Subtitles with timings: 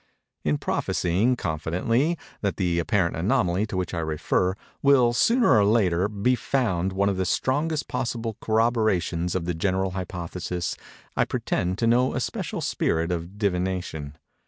[0.43, 6.07] In prophecying, confidently, that the apparent anomaly to which I refer, will, sooner or later,
[6.09, 10.75] be found one of the strongest possible corroborations of the general hypothesis,
[11.15, 14.15] I pretend to no especial spirit of divination.